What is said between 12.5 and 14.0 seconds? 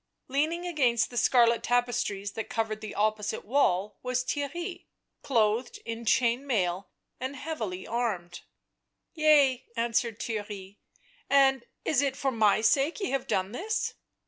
sake ye have done this